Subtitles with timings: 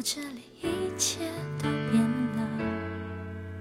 [0.00, 2.02] 我这里一切都变
[2.34, 2.40] 了，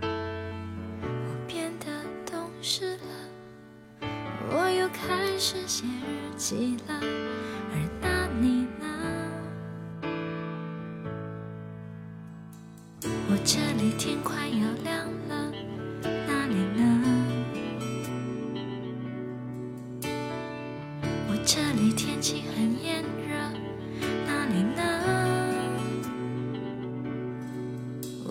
[0.02, 1.88] 我变得
[2.26, 4.08] 懂事了，
[4.50, 6.98] 我又开始写日记了，
[7.74, 8.88] 而那你呢？
[13.02, 14.66] 我这里天快要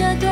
[0.00, 0.29] 这段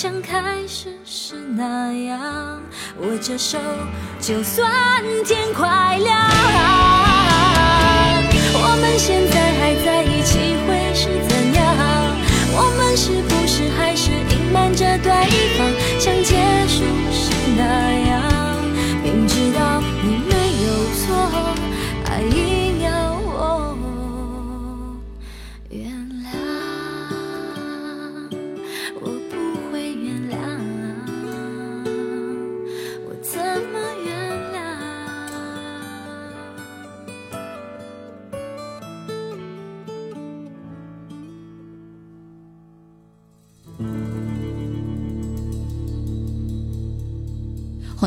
[0.00, 2.62] 像开始时那样
[3.00, 3.58] 握着手，
[4.20, 4.70] 就算
[5.26, 6.16] 天快亮。
[8.54, 10.38] 我们现在还在一起
[10.68, 11.66] 会是怎样？
[12.54, 15.10] 我们是不是还是隐瞒着对
[15.58, 15.66] 方，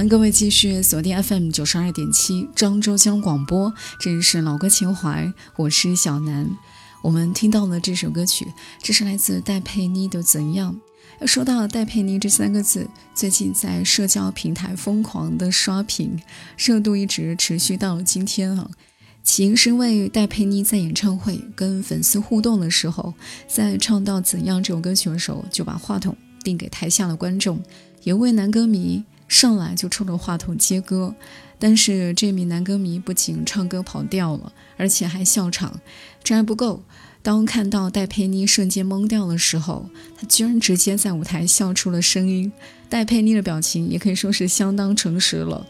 [0.09, 6.49] 各位继续锁定 FM 九十二点七漳州江广播，这里是老歌情怀，我是小南。
[7.03, 8.47] 我们听到了这首歌曲，
[8.81, 10.73] 这是来自戴佩妮的《怎样》。
[11.19, 16.19] 要说到戴佩妮这三个字，最近在社交平台疯狂的刷屏，
[16.57, 18.69] 热度一直持续到今天啊。
[19.23, 23.13] 起因是因为戴佩妮在演唱会跟粉丝互动的时候，
[23.47, 27.61] 在唱到《怎样》这首歌曲的时候，就把话筒递给台下的观众，
[28.03, 29.03] 有位男歌迷。
[29.31, 31.15] 上来就冲着话筒接歌。
[31.57, 35.79] 但是这名男歌迷不仅唱歌跑调了，而且还笑场。
[36.21, 36.83] 这还不够，
[37.21, 42.51] 当看到戴佩妮瞬间懵掉的时候，他居然直接在舞台笑出了声音。
[42.89, 45.65] 戴佩妮的表情也可以说是相当诚实了，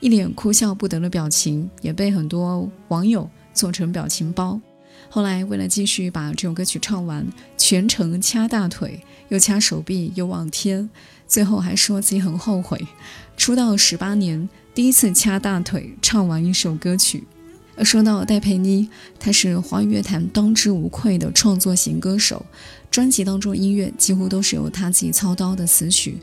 [0.00, 4.60] 一脸哭笑不得的表情，也被很多网友做成表情包。
[5.10, 7.26] 后来为了继续把这首歌曲唱完，
[7.56, 10.88] 全程掐大腿，又掐手臂，又望天，
[11.26, 12.86] 最后还说自己很后悔，
[13.36, 14.48] 出道十八年。
[14.74, 17.24] 第一次掐大腿唱完一首歌曲。
[17.84, 18.88] 说到戴佩妮，
[19.18, 22.44] 她是华语乐坛当之无愧的创作型歌手，
[22.90, 26.18] 专辑当中音乐几乎都是由她自己操刀的词曲。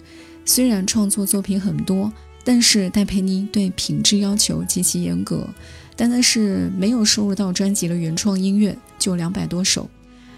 [0.46, 2.12] 虽然创作作品很多，
[2.44, 5.48] 但是戴佩妮对品质要求极其严格，
[5.96, 9.90] 单单是没有收入到专辑的原创音乐就两百多首。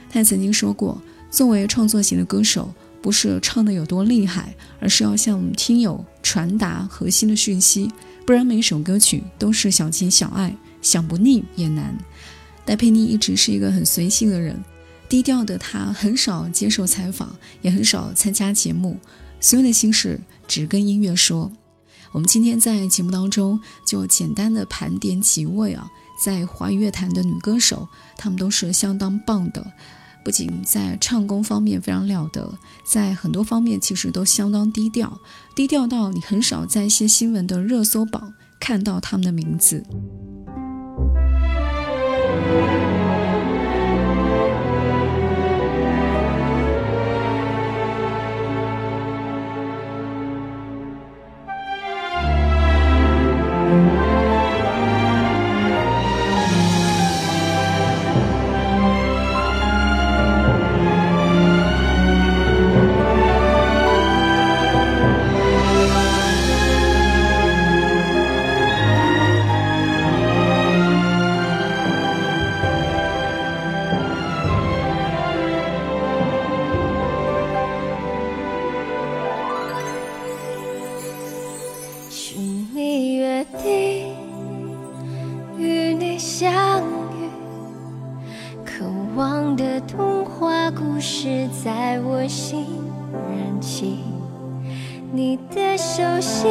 [0.10, 2.74] 她曾经说过，作为创作型的歌手。
[3.00, 7.90] 不是唱的有多厉害，而是要向听友传达核心的讯息，
[8.26, 11.98] 不然每首歌曲都是小情小爱，想不腻也难。
[12.66, 14.62] 戴佩妮一直是一个很随性的人，
[15.08, 18.98] 低调的她很少接受采访，也很少参加节目，
[19.40, 21.50] 所有的心事只跟音乐说。
[22.12, 25.90] 我们今天在节目当中就简单的盘点几位啊，
[26.24, 27.88] 在华语乐坛的女歌手，
[28.18, 29.66] 她们都是相当棒的。
[30.24, 35.20] 不仅在唱功方面非常了得，在很多方面其实都相当低调，
[35.56, 39.84] 低调到你很少在一些新闻的热搜榜看到她们的名字。
[83.38, 84.16] 约定
[85.60, 87.30] 与你相遇，
[88.66, 88.84] 渴
[89.16, 92.66] 望的童话故事在我心
[93.12, 94.00] 燃起。
[95.12, 96.50] 你的手心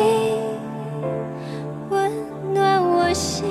[1.90, 2.12] 温
[2.54, 3.46] 暖我心，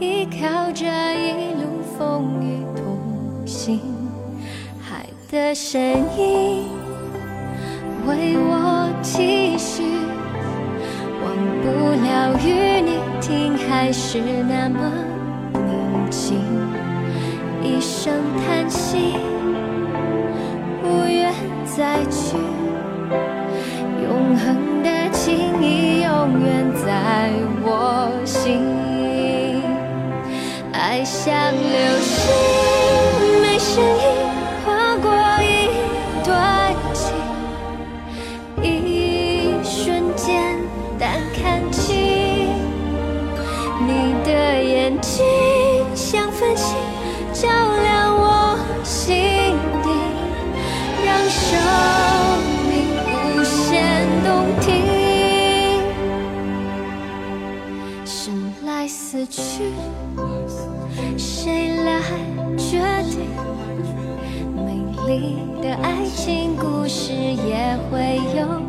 [0.00, 0.84] 依靠着
[1.14, 3.80] 一路风雨同行。
[4.80, 5.80] 海的声
[6.18, 6.66] 音
[8.04, 8.47] 为。
[12.36, 14.78] 与你听，还是那么
[15.52, 16.40] 宁静。
[17.62, 18.12] 一声
[18.46, 19.16] 叹息，
[20.82, 21.32] 不愿
[21.64, 22.36] 再去。
[24.02, 27.30] 永恒的情谊，永远在
[27.62, 28.60] 我心。
[30.72, 31.97] 爱像流
[44.88, 45.22] 眼睛
[45.94, 46.74] 像繁星，
[47.34, 49.14] 照亮我心
[49.82, 49.90] 底，
[51.04, 51.44] 让生
[52.70, 52.72] 命
[53.36, 54.66] 无限动听。
[58.06, 59.74] 生来死去，
[61.18, 62.00] 谁来
[62.56, 63.28] 决定？
[64.56, 64.72] 美
[65.06, 68.67] 丽的爱情故事也会有。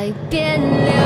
[0.00, 0.99] 改变了。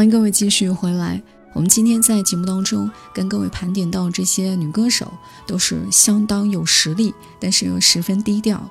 [0.00, 1.20] 欢迎各位继续回来。
[1.52, 5.12] 我们今天在节目当中跟各位盘点到这些女歌手，
[5.46, 8.66] 都是相当有实力，但是又十分低调。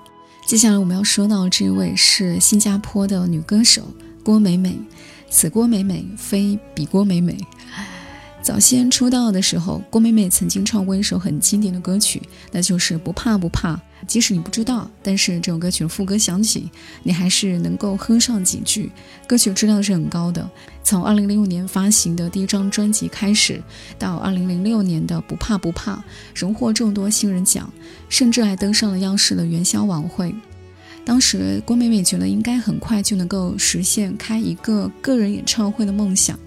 [0.48, 3.84] 接下来我们要说到这位是新加坡的女歌手
[4.24, 4.80] 郭美美，
[5.30, 7.38] 此郭美美非彼郭美美。
[8.42, 13.76] 早先出道的时候，郭美美曾经唱过一首很经典的歌曲，那就是《不怕不怕》。
[14.08, 16.70] 即使你不知道，但是这首歌曲的副歌响起，
[17.04, 18.92] 你还是能够哼上几句。
[19.28, 20.50] 歌曲质量是很高的。
[20.84, 23.62] 从2006年发行的第一张专辑开始，
[24.00, 25.96] 到2006年的《不怕不怕》，
[26.34, 27.72] 荣获众多新人奖，
[28.10, 30.34] 甚至还登上了央视的元宵晚会。
[31.06, 36.38] 当时郭美美觉得应该很快就能够实现开一个个人演唱会的梦想。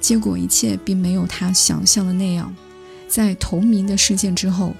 [0.00, 2.54] 结果一切并没有她想象的那样，
[3.08, 4.74] 在同名的事件之后，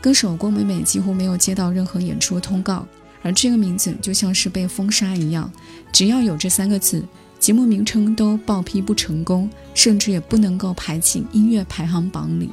[0.00, 2.86] 歌手郭美美几乎没有接到任何演出通告，
[3.22, 5.50] 而这个名字就像是被封杀一样，
[5.92, 7.04] 只要有这三个字，
[7.38, 12.50] 节目名称都报批不成功，甚至也不能够排进音乐排行榜里。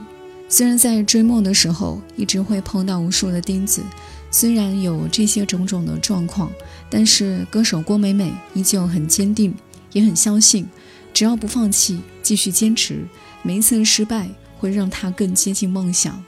[0.50, 3.82] 虽然在追梦的时候一直会碰到无数的钉子，
[4.30, 6.52] 虽然有这些种种的状况，
[6.90, 9.54] 但是歌手郭美美依旧很坚定，
[9.94, 10.68] 也很相信。
[11.14, 13.04] 只要不放弃，继续坚持，
[13.42, 16.24] 每一次的失败会让她更接近梦想。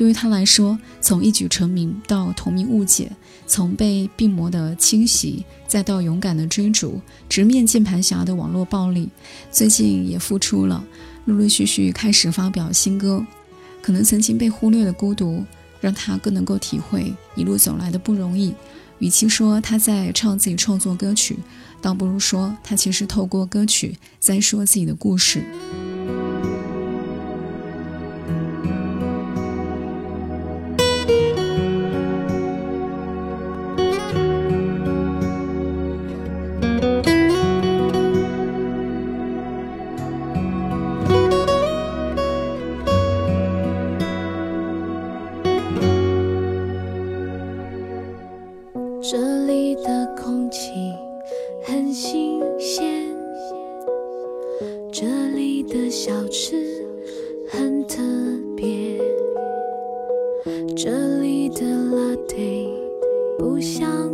[0.00, 3.12] 对于他来说，从一举成名到同名误解，
[3.46, 9.10] 从被病魔的侵袭，再到勇敢的追逐，直面键盘侠的网络暴力，
[9.52, 10.82] 最近也付出了，
[11.26, 13.22] 陆陆续续开始发表新歌。
[13.82, 15.44] 可能曾经被忽略的孤独，
[15.82, 18.54] 让他更能够体会一路走来的不容易。
[19.00, 21.36] 与其说他在唱自己创作歌曲，
[21.82, 25.44] 倒不如说他其实透过歌曲在说自己的故事。
[49.02, 50.92] 这里的空气
[51.64, 53.08] 很新鲜
[54.92, 56.84] 这里的小吃
[57.48, 58.02] 很特
[58.54, 58.98] 别
[60.76, 62.68] 这里的垃圾
[63.38, 64.09] 不像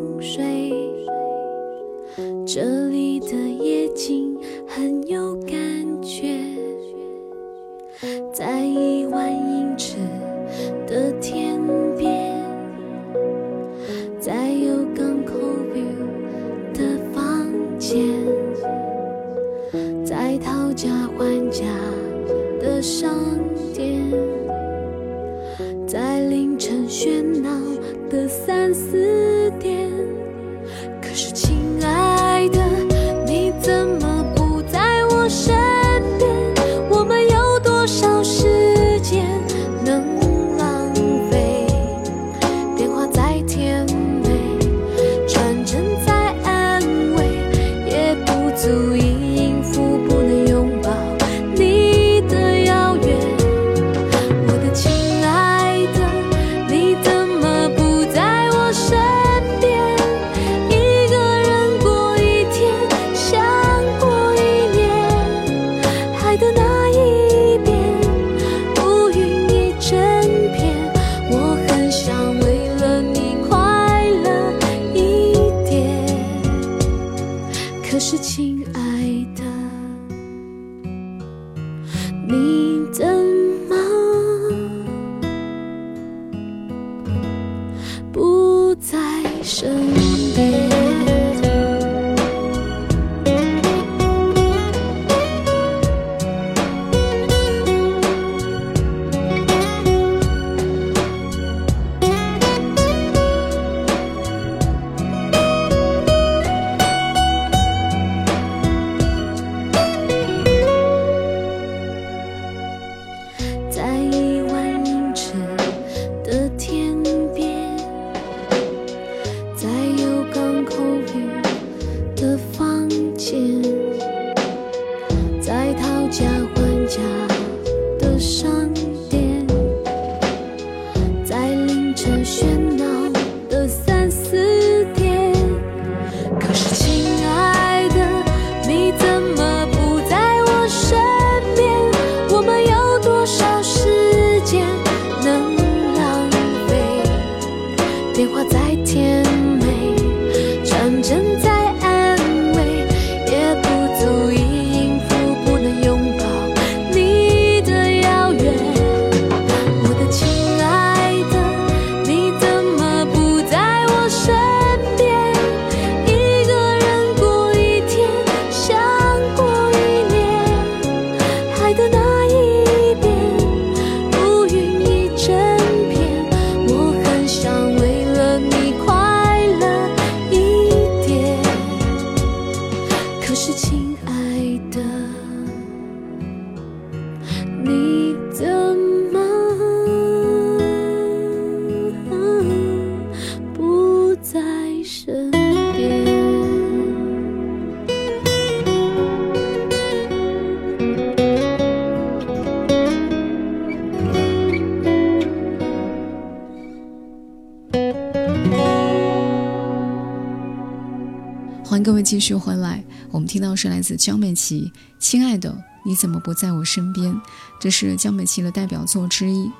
[212.07, 215.53] 继续回来，我们听到是来自江美琪《亲爱的
[215.85, 217.13] 你怎么不在我身边》，
[217.59, 219.51] 这是江美琪的代表作之一。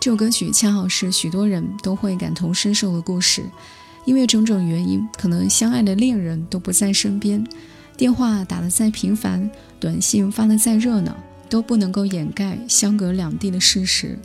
[0.00, 3.44] 这首歌曲恰好是许多人都会感同身受的故事，
[4.06, 7.46] 因为种种原因，可能相爱的恋人都不在身边，
[7.98, 11.14] 电话打得再频繁，短信发得再热闹，
[11.50, 14.18] 都不能够掩盖相隔两地的事实。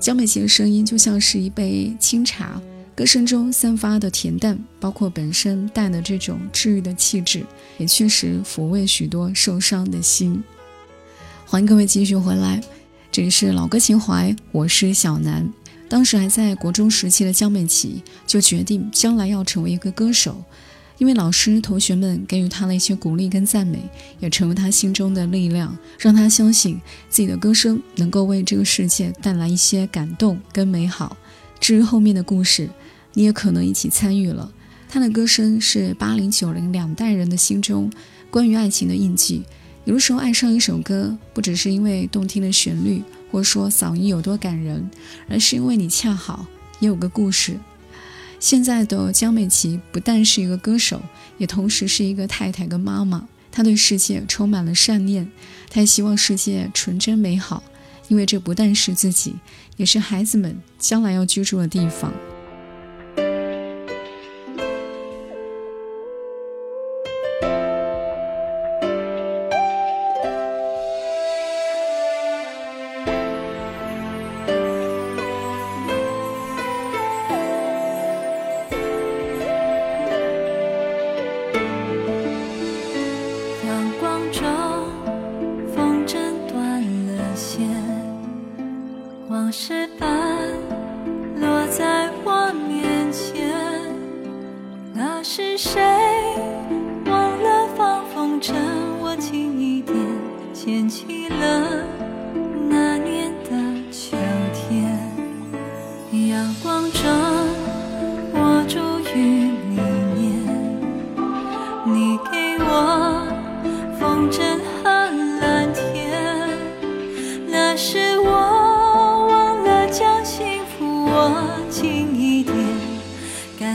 [0.00, 2.60] 江美琪的声音就像是一杯清茶。
[2.94, 7.42] 歌声中散发的恬淡，包括本身带的这种治愈的气质，
[7.78, 10.42] 也确实抚慰许多受伤的心。
[11.46, 12.60] 欢迎各位继续回来，
[13.10, 15.50] 这里是老歌情怀，我是小南。
[15.88, 20.44] 当时还在国中时期的江美琪就决定将来要成为一个歌手，
[20.98, 23.82] 因为老师、同学们给予她的一些鼓励跟赞美，
[24.20, 26.78] 也成为她心中的力量，让她相信
[27.08, 31.16] 自己的歌声能够为这个世界带来一些感动跟美好。
[31.58, 32.68] 至于后面的故事，
[33.14, 34.52] 你也可能一起参与了。
[34.88, 37.90] 他的歌声是八零九零两代人的心中
[38.30, 39.42] 关于爱情的印记。
[39.84, 44.88] 有的时候爱上一首歌，不只是因为动听的旋律，或说嗓音有多感人，
[45.28, 46.46] 而是因为你恰好
[46.78, 47.58] 也有个故事。
[48.38, 51.00] 现在的江美琪不但是一个歌手，
[51.38, 53.26] 也同时是一个太太跟妈妈。
[53.50, 55.30] 她对世界充满了善念，
[55.68, 57.62] 她也希望世界纯真美好，
[58.08, 59.34] 因为这不但是自己，
[59.76, 62.12] 也是孩子们将来要居住的地方。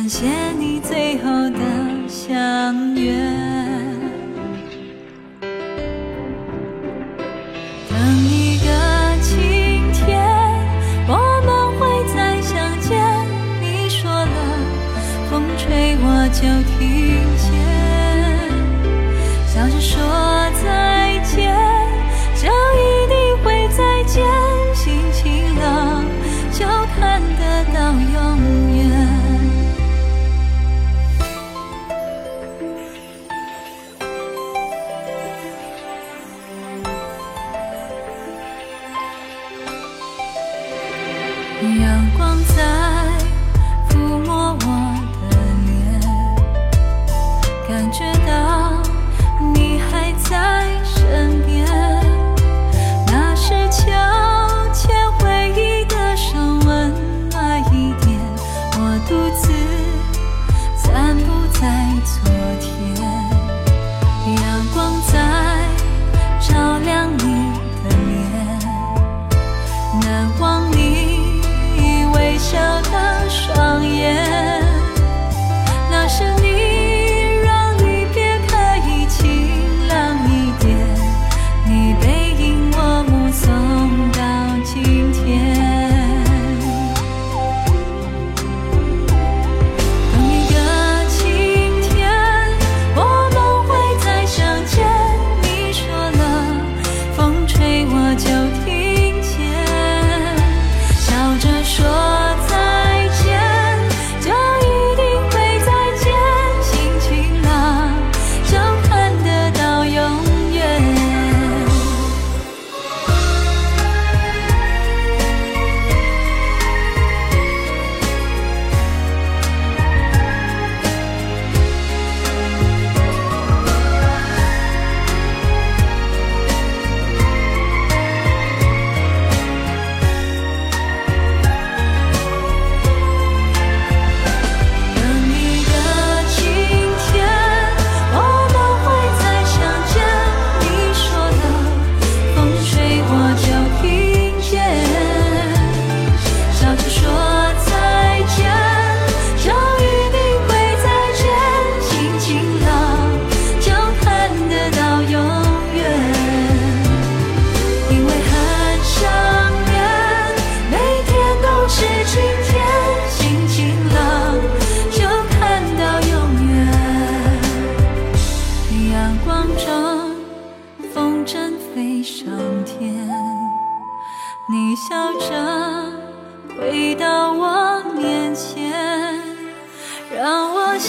[0.07, 0.66] 感谢你。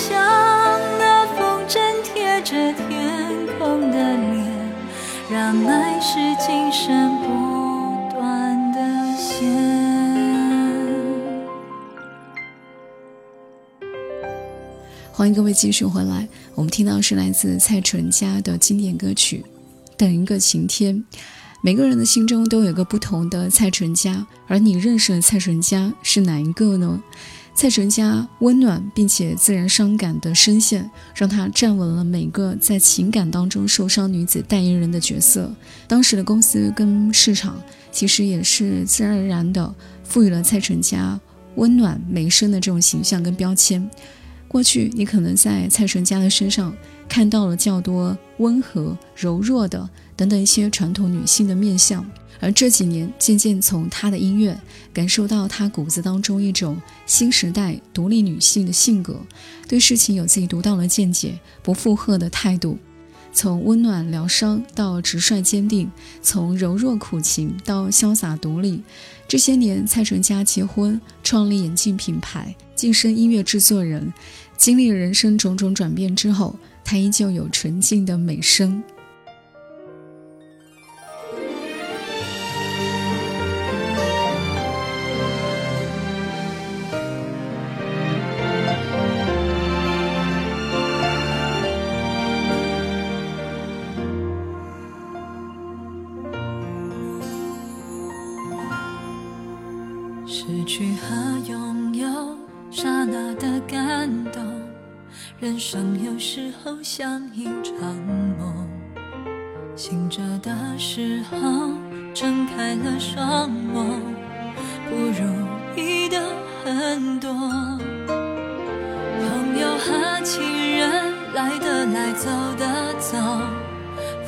[0.08, 0.18] 像
[0.98, 4.72] 那风筝贴着天空的脸，
[5.30, 9.46] 让爱是今生不断的线。
[15.12, 19.44] 欢迎各位继续回来，我们听到是来自蔡淳佳的经典歌曲
[19.98, 20.96] 《等一个晴天》。
[21.60, 27.02] 每个人的心中都有个不同的蔡淳佳，而你认识的蔡淳佳是哪一个呢？
[27.60, 35.52] 蔡淳佳温暖并且自然伤感的声线，让她站稳了每个在情感当中受伤女子代言人的角色。
[35.88, 41.18] 当时的公司跟市场其实也是自然而然的赋予了蔡淳佳
[41.56, 43.90] 温暖美声的这种形象跟标签。
[44.46, 46.72] 过去你可能在蔡淳佳的身上
[47.08, 49.90] 看到了较多温和柔弱的。
[50.14, 52.04] 等等一些传统女性的面相，
[52.40, 54.58] 而这几年渐渐从她的音乐
[54.92, 59.20] 感受到她骨子当中一种新时代独立女性的性格，
[59.66, 62.78] 对事情有自己独到的见解，不附和的态度。
[63.30, 65.88] 从温暖疗伤到直率坚定，
[66.22, 68.82] 从柔弱苦情到潇洒独立。
[69.28, 74.12] 这些年，蔡淳佳结婚，创立眼镜品牌，晋升音乐制作人，
[74.56, 78.82] 经历了人生种种转变之后，她依旧有纯净的美声。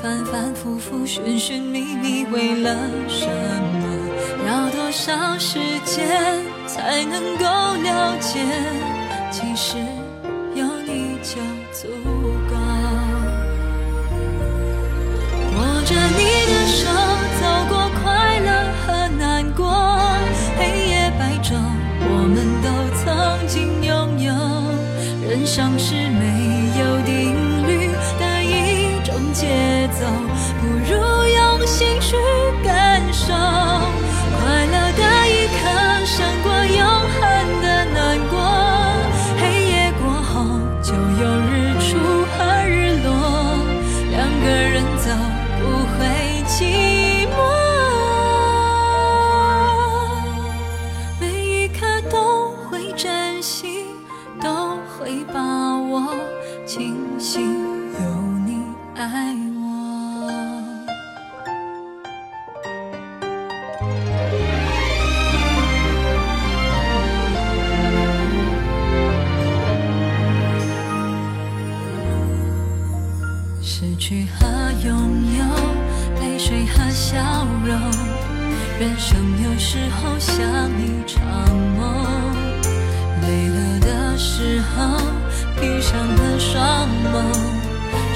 [0.03, 2.75] 反反复复，寻寻觅觅，为了
[3.09, 3.81] 什么？
[4.47, 7.45] 要多少时间才能够
[7.83, 8.41] 了解？
[9.31, 9.77] 其实
[10.55, 11.39] 有你就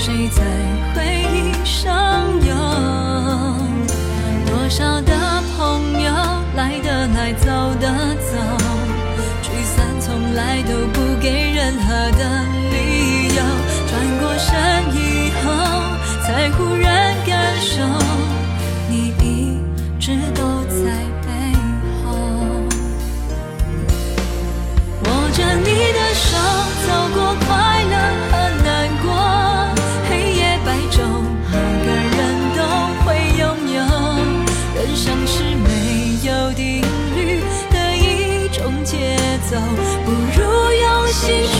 [0.05, 0.45] 谁在
[0.95, 1.14] 回
[41.27, 41.54] 心。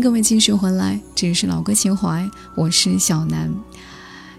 [0.00, 3.52] 各位继续回来，这里是老歌情怀，我是小南。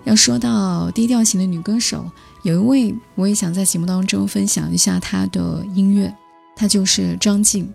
[0.05, 2.09] 要说到低调型的女歌手，
[2.41, 6.11] 有一位我也想在节目当中分享一下她的音乐，
[6.55, 7.71] 她就是张静。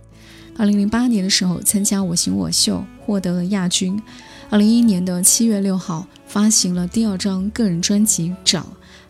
[0.58, 4.02] 二零零八年的时候参加《我型我秀》，获得了亚军。
[4.50, 8.62] 二零一一年的七月六号发行了第二张个人专辑《找》，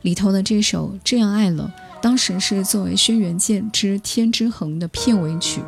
[0.03, 5.63] 里头的这首《这样爱了》，当时是作为《轩辕剑之天之痕》的片尾曲。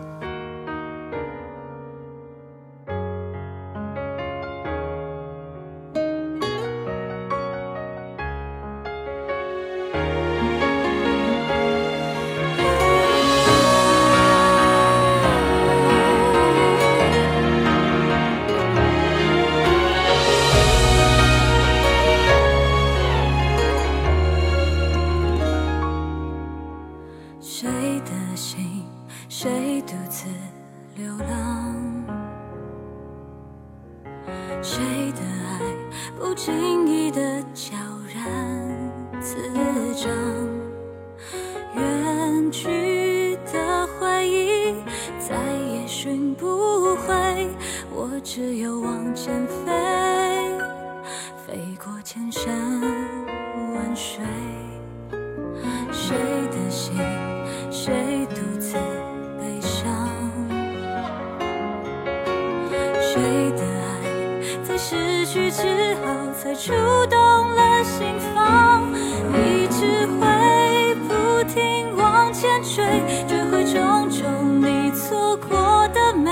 [67.19, 76.31] 动了心房，你只会不停往前追，追回种种你错过的美，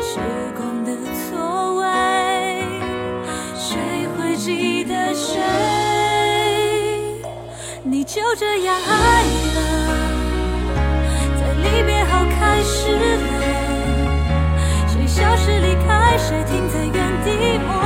[0.00, 0.18] 时
[0.56, 1.84] 光的错位，
[3.54, 3.76] 谁？
[4.16, 5.38] 会记得谁，
[7.82, 9.58] 你就这样爱了，
[11.38, 13.46] 在离别后开始了，
[14.88, 15.06] 谁？
[15.06, 16.42] 消失离开，谁？
[16.44, 17.77] 停在原地默。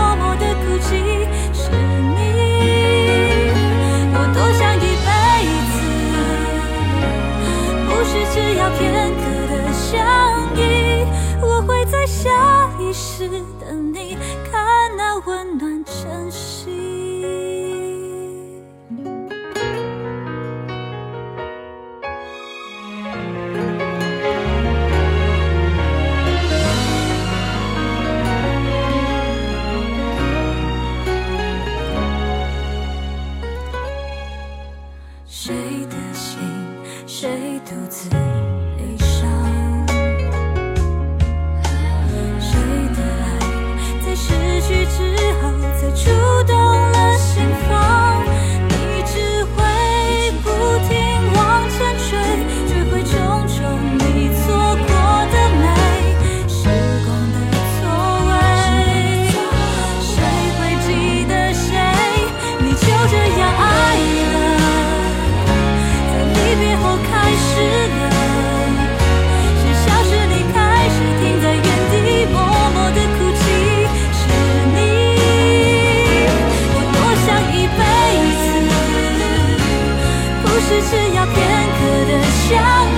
[35.35, 35.55] 谁
[35.87, 36.39] 的心
[37.07, 38.11] 谁独自
[82.53, 82.92] 等。